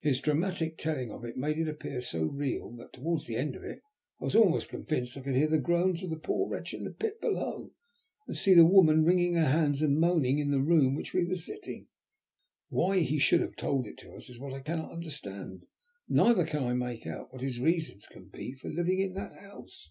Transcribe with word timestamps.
His 0.00 0.20
dramatic 0.20 0.76
telling 0.76 1.10
of 1.10 1.24
it 1.24 1.38
made 1.38 1.56
it 1.58 1.66
appear 1.66 2.02
so 2.02 2.24
real 2.24 2.72
that 2.76 2.92
towards 2.92 3.24
the 3.24 3.36
end 3.36 3.56
of 3.56 3.62
it 3.64 3.80
I 4.20 4.24
was 4.26 4.36
almost 4.36 4.68
convinced 4.68 5.14
that 5.14 5.20
I 5.20 5.24
could 5.24 5.34
hear 5.34 5.46
the 5.48 5.56
groans 5.56 6.02
of 6.04 6.10
the 6.10 6.18
poor 6.18 6.46
wretch 6.46 6.74
in 6.74 6.84
the 6.84 6.90
pit 6.90 7.22
below, 7.22 7.70
and 8.26 8.36
see 8.36 8.52
the 8.52 8.66
woman 8.66 9.02
wringing 9.02 9.32
her 9.36 9.46
hands 9.46 9.80
and 9.80 9.98
moaning 9.98 10.40
in 10.40 10.50
the 10.50 10.60
room 10.60 10.88
in 10.88 10.94
which 10.94 11.14
we 11.14 11.24
were 11.24 11.36
sitting. 11.36 11.86
Why 12.68 12.98
he 12.98 13.18
should 13.18 13.40
have 13.40 13.56
told 13.56 13.86
it 13.86 13.96
to 14.00 14.12
us 14.14 14.28
is 14.28 14.38
what 14.38 14.52
I 14.52 14.60
cannot 14.60 14.92
understand, 14.92 15.64
neither 16.06 16.44
can 16.44 16.64
I 16.64 16.74
make 16.74 17.06
out 17.06 17.32
what 17.32 17.40
his 17.40 17.58
reasons 17.58 18.04
can 18.08 18.28
be 18.28 18.52
for 18.52 18.68
living 18.68 19.00
in 19.00 19.14
that 19.14 19.32
house." 19.38 19.88